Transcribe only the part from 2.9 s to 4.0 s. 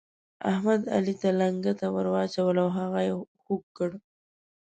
يې خوږ کړ.